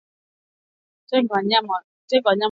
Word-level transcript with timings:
Tenga 1.09 1.33
wanyama 1.33 1.73
walioambukizwa 1.73 2.21
zaidi 2.31 2.39